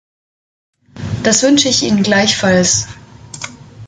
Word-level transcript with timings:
Das 1.21 1.43
wünsche 1.43 1.69
ich 1.69 1.83
Ihnen 1.83 2.01
gleichfalls! 2.01 2.87